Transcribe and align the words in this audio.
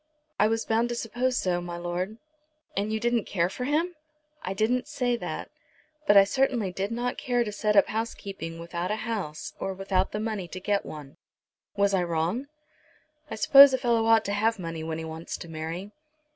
"I 0.39 0.47
was 0.47 0.65
bound 0.65 0.89
to 0.89 0.95
suppose 0.95 1.37
so, 1.37 1.61
my 1.61 1.77
lord." 1.77 2.17
"And 2.75 2.91
you 2.91 2.99
didn't 2.99 3.25
care 3.25 3.49
for 3.49 3.65
him!" 3.65 3.93
"I 4.41 4.55
didn't 4.55 4.87
say 4.87 5.15
that. 5.17 5.51
But 6.07 6.17
I 6.17 6.23
certainly 6.23 6.71
did 6.71 6.89
not 6.89 7.19
care 7.19 7.43
to 7.43 7.51
set 7.51 7.75
up 7.75 7.85
housekeeping 7.85 8.57
without 8.57 8.89
a 8.89 8.95
house 9.05 9.53
or 9.59 9.75
without 9.75 10.11
the 10.11 10.19
money 10.19 10.47
to 10.47 10.59
get 10.59 10.87
one. 10.87 11.17
Was 11.77 11.93
I 11.93 12.01
wrong?" 12.01 12.47
"I 13.29 13.35
suppose 13.35 13.75
a 13.75 13.77
fellow 13.77 14.03
ought 14.07 14.25
to 14.25 14.33
have 14.33 14.57
money 14.57 14.83
when 14.83 14.97
he 14.97 15.05
wants 15.05 15.37
to 15.37 15.47
marry. 15.47 15.91